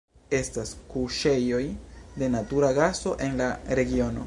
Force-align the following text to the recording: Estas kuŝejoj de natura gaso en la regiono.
Estas 0.35 0.71
kuŝejoj 0.93 1.61
de 2.23 2.31
natura 2.37 2.73
gaso 2.81 3.17
en 3.27 3.41
la 3.43 3.53
regiono. 3.81 4.19